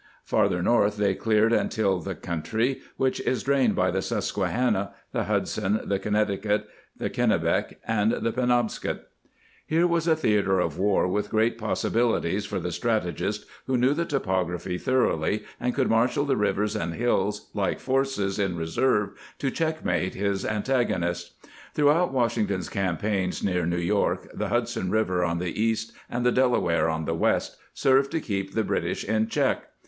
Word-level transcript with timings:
Farther 0.23 0.63
north 0.63 0.97
they 0.97 1.13
cleared 1.13 1.53
and 1.53 1.69
tilled 1.69 2.05
the 2.05 2.15
country 2.15 2.81
which 2.97 3.19
is 3.19 3.43
drained 3.43 3.75
by 3.75 3.91
the 3.91 4.01
Susquehanna, 4.01 4.93
the 5.11 5.25
Hudson,, 5.25 5.79
the 5.85 5.99
Connecticut, 5.99 6.67
the 6.97 7.07
Kennebec, 7.07 7.75
and 7.87 8.11
the 8.13 8.31
Penobscot. 8.31 8.95
[3] 8.97 8.97
The 8.97 8.97
Private 8.97 9.11
Soldier 9.11 9.75
Under 9.79 9.87
Washington 9.87 9.87
Here 9.87 9.87
was 9.87 10.07
a 10.07 10.15
theatre 10.15 10.59
of 10.59 10.79
war 10.79 11.07
with 11.07 11.29
great 11.29 11.59
possibili 11.59 12.21
ties 12.23 12.45
for 12.47 12.59
the 12.59 12.71
strategist 12.71 13.45
who 13.67 13.77
knew 13.77 13.93
the 13.93 14.05
topography 14.05 14.79
thoroughly, 14.79 15.43
and 15.59 15.75
could 15.75 15.87
marshal 15.87 16.25
the 16.25 16.35
rivers 16.35 16.75
and 16.75 16.95
hills 16.95 17.51
like 17.53 17.79
forces 17.79 18.39
in 18.39 18.57
reserve 18.57 19.11
to 19.37 19.51
checkmate 19.51 20.15
his 20.15 20.43
antagonist. 20.43 21.33
Throughout 21.75 22.11
Washington's 22.11 22.69
campaigns 22.69 23.43
near 23.43 23.67
New 23.67 23.77
York 23.77 24.27
the 24.33 24.47
Hudson 24.49 24.89
River 24.89 25.23
on 25.23 25.37
the 25.37 25.61
east 25.61 25.91
and 26.09 26.25
the 26.25 26.31
Dela 26.31 26.59
ware 26.59 26.89
on 26.89 27.05
the 27.05 27.13
west 27.13 27.57
served 27.75 28.09
to 28.13 28.19
keep 28.19 28.55
the 28.55 28.63
British 28.63 29.03
in 29.03 29.27
check. 29.27 29.67